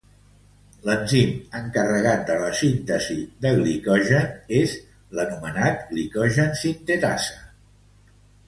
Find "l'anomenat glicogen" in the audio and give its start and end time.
5.19-6.53